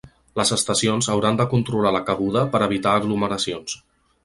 Les 0.39 0.51
estacions 0.55 1.09
hauran 1.15 1.37
de 1.41 1.45
controlar 1.51 1.93
la 1.97 2.03
cabuda 2.09 2.45
per 2.55 2.65
evitar 2.71 2.97
aglomeracions. 3.03 3.79